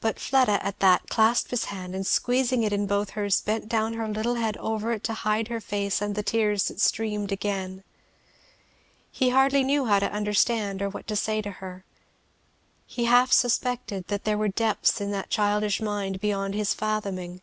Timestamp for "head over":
4.36-4.92